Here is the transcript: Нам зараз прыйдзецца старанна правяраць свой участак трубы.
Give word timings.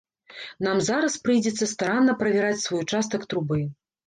Нам 0.67 0.79
зараз 0.87 1.17
прыйдзецца 1.27 1.67
старанна 1.73 2.17
правяраць 2.23 2.63
свой 2.65 2.81
участак 2.87 3.29
трубы. 3.37 3.61